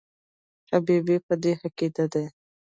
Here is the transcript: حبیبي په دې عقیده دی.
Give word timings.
حبیبي 0.71 1.17
په 1.27 1.33
دې 1.43 1.53
عقیده 1.65 2.05
دی. 2.13 2.25